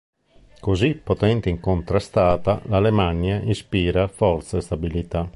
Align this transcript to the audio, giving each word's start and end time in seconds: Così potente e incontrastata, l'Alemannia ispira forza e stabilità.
Così 0.59 0.95
potente 0.95 1.47
e 1.47 1.51
incontrastata, 1.51 2.59
l'Alemannia 2.65 3.39
ispira 3.43 4.07
forza 4.07 4.57
e 4.57 4.61
stabilità. 4.61 5.29